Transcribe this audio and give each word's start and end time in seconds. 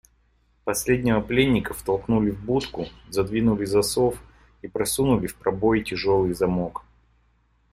Последнего 0.63 1.21
пленника 1.21 1.75
втолкнули 1.75 2.31
в 2.31 2.43
будку, 2.43 2.87
задвинули 3.11 3.65
засов 3.65 4.17
и 4.63 4.67
просунули 4.67 5.27
в 5.27 5.35
пробой 5.35 5.83
тяжелый 5.83 6.33
замок. 6.33 6.83